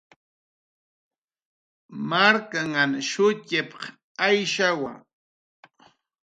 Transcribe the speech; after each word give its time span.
"Marknhan 2.09 2.91
shutxp""q 3.09 3.81
Ayshawa." 4.27 4.93